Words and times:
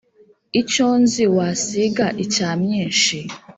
Icyonzi 0.61 1.23
wasiga 1.35 2.05
icya 2.23 2.49
myinshi 2.61 3.17